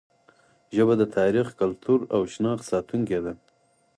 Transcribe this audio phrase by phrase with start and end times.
[0.75, 3.33] ژبه د تاریخ، کلتور او شناخت ساتونکې ده.